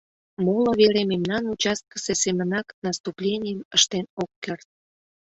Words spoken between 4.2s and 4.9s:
ок керт.